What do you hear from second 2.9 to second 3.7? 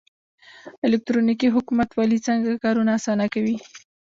اسانه کوي؟